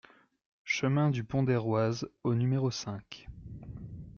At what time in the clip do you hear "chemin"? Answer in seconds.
0.63-1.11